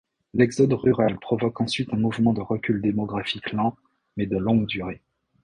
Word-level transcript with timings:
L’exode 0.33 0.73
rural 0.73 1.19
provoque 1.19 1.61
ensuite 1.61 1.93
un 1.93 1.97
mouvement 1.97 2.33
de 2.33 2.41
recul 2.41 2.81
démographique 2.81 3.51
lent, 3.51 3.77
mais 4.17 4.25
de 4.25 4.35
longue 4.35 4.65
durée. 4.65 4.99